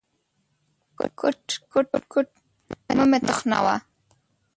_کوټ، 1.19 1.43
کوټ، 1.71 1.87
کوټ… 2.11 2.29
مه 2.97 3.05
مې 3.09 3.19
تخنوه. 3.27 3.75